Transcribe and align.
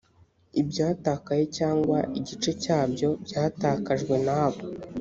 ibyatakaye 0.61 1.43
cyangwa 1.57 1.99
igice 2.17 2.51
cyabyo 2.63 3.09
byatakajwe 3.25 4.15
n 4.25 4.27
abo 4.43 4.61